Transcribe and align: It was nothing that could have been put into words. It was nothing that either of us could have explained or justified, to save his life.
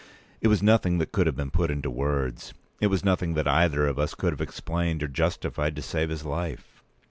It 0.41 0.47
was 0.47 0.63
nothing 0.63 0.97
that 0.97 1.11
could 1.11 1.27
have 1.27 1.35
been 1.35 1.51
put 1.51 1.69
into 1.69 1.91
words. 1.91 2.55
It 2.79 2.87
was 2.87 3.05
nothing 3.05 3.35
that 3.35 3.47
either 3.47 3.85
of 3.85 3.99
us 3.99 4.15
could 4.15 4.33
have 4.33 4.41
explained 4.41 5.03
or 5.03 5.07
justified, 5.07 5.75
to 5.75 5.83
save 5.83 6.09
his 6.09 6.25
life. 6.25 6.81